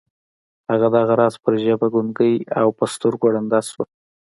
هغه 0.69 0.87
دغه 0.95 1.13
راز 1.21 1.35
پر 1.43 1.53
ژبه 1.63 1.87
ګونګۍ 1.93 2.35
او 2.59 2.67
پر 2.77 2.87
سترګو 2.95 3.25
ړنده 3.33 3.59
شوه 3.69 3.83